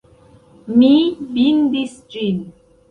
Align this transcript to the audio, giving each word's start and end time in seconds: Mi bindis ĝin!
Mi 0.77 0.89
bindis 1.37 1.97
ĝin! 2.17 2.45